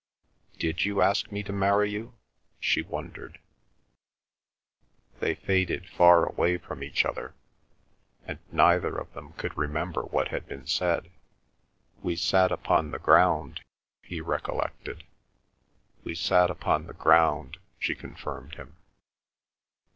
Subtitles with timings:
[0.57, 2.15] "Did you ask me to marry you?"
[2.59, 3.37] she wondered.
[5.19, 7.35] They faded far away from each other,
[8.25, 11.11] and neither of them could remember what had been said.
[12.01, 13.61] "We sat upon the ground,"
[14.01, 15.03] he recollected.
[16.03, 18.77] "We sat upon the ground," she confirmed him.